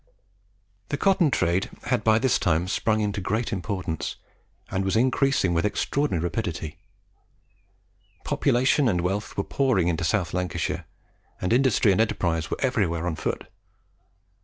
The 0.89 0.97
Cotton 0.97 1.29
Trade 1.29 1.69
had 1.83 2.03
by 2.03 2.17
this 2.17 2.39
time 2.39 2.67
sprung 2.67 3.01
into 3.01 3.21
great 3.21 3.53
importance, 3.53 4.15
and 4.71 4.83
was 4.83 4.95
increasing 4.95 5.53
with 5.53 5.63
extraordinary 5.63 6.23
rapidity. 6.23 6.79
Population 8.23 8.87
and 8.87 9.01
wealth 9.01 9.37
were 9.37 9.43
pouring 9.43 9.89
into 9.89 10.03
South 10.03 10.33
Lancashire, 10.33 10.85
and 11.39 11.53
industry 11.53 11.91
and 11.91 12.01
enterprise 12.01 12.49
were 12.49 12.57
everywhere 12.61 13.05
on 13.05 13.15
foot. 13.15 13.45